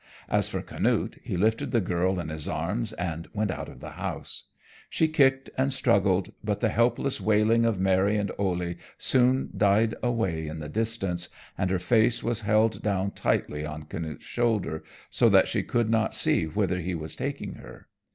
As 0.29 0.49
for 0.49 0.63
Canute, 0.63 1.21
he 1.23 1.37
lifted 1.37 1.69
the 1.69 1.79
girl 1.79 2.19
in 2.19 2.29
his 2.29 2.47
arms 2.47 2.91
and 2.93 3.27
went 3.35 3.51
out 3.51 3.69
of 3.69 3.81
the 3.81 3.91
house. 3.91 4.45
She 4.89 5.07
kicked 5.07 5.51
and 5.59 5.71
struggled, 5.71 6.31
but 6.43 6.59
the 6.59 6.69
helpless 6.69 7.21
wailing 7.21 7.67
of 7.67 7.79
Mary 7.79 8.17
and 8.17 8.31
Ole 8.39 8.73
soon 8.97 9.51
died 9.55 9.93
away 10.01 10.47
in 10.47 10.57
the 10.57 10.69
distance, 10.69 11.29
and 11.55 11.69
her 11.69 11.77
face 11.77 12.23
was 12.23 12.41
held 12.41 12.81
down 12.81 13.11
tightly 13.11 13.63
on 13.63 13.83
Canute's 13.83 14.25
shoulder 14.25 14.83
so 15.11 15.29
that 15.29 15.47
she 15.47 15.61
could 15.61 15.91
not 15.91 16.15
see 16.15 16.45
whither 16.45 16.79
he 16.79 16.95
was 16.95 17.15
taking 17.15 17.53
her. 17.57 17.87